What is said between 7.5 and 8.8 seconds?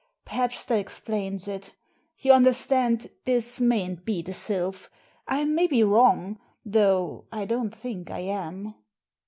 think I am."